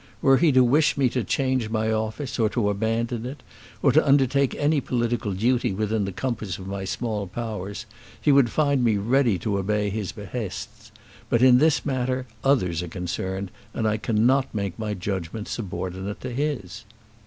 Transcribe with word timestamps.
Were 0.19 0.37
he 0.37 0.51
to 0.53 0.63
wish 0.63 0.97
me 0.97 1.09
to 1.09 1.23
change 1.23 1.69
my 1.69 1.91
office, 1.91 2.39
or 2.39 2.49
to 2.49 2.71
abandon 2.71 3.23
it, 3.23 3.43
or 3.83 3.91
to 3.91 4.03
undertake 4.03 4.55
any 4.55 4.81
political 4.81 5.31
duty 5.35 5.73
within 5.73 6.05
the 6.05 6.11
compass 6.11 6.57
of 6.57 6.65
my 6.65 6.85
small 6.85 7.27
powers, 7.27 7.85
he 8.19 8.31
would 8.31 8.49
find 8.49 8.83
me 8.83 8.97
ready 8.97 9.37
to 9.37 9.59
obey 9.59 9.91
his 9.91 10.11
behests. 10.11 10.91
But 11.29 11.43
in 11.43 11.59
this 11.59 11.85
matter 11.85 12.25
others 12.43 12.81
are 12.81 12.87
concerned, 12.87 13.51
and 13.75 13.87
I 13.87 13.97
cannot 13.97 14.55
make 14.55 14.79
my 14.79 14.95
judgment 14.95 15.47
subordinate 15.47 16.19
to 16.21 16.31
his." 16.31 16.83